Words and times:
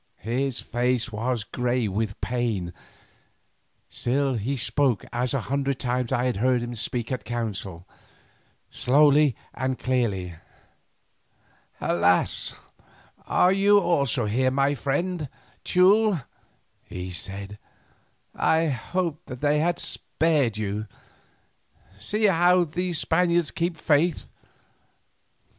His 0.23 0.61
face 0.61 1.11
was 1.11 1.43
grey 1.43 1.87
with 1.87 2.19
pain, 2.21 2.73
still 3.87 4.33
he 4.33 4.57
spoke 4.57 5.05
as 5.13 5.31
a 5.31 5.41
hundred 5.41 5.79
times 5.79 6.11
I 6.11 6.25
had 6.25 6.37
heard 6.37 6.63
him 6.63 6.73
speak 6.73 7.11
at 7.11 7.23
council, 7.23 7.87
slowly 8.71 9.35
and 9.53 9.77
clearly. 9.77 10.33
"Alas! 11.79 12.55
are 13.27 13.51
you 13.53 13.77
also 13.77 14.25
here, 14.25 14.49
my 14.49 14.73
friend 14.73 15.29
Teule?" 15.63 16.23
he 16.81 17.11
said; 17.11 17.59
"I 18.33 18.69
hoped 18.69 19.27
that 19.27 19.41
they 19.41 19.59
had 19.59 19.77
spared 19.77 20.57
you. 20.57 20.87
See 21.99 22.23
how 22.25 22.63
these 22.63 22.97
Spaniards 22.97 23.51
keep 23.51 23.77
faith. 23.77 24.27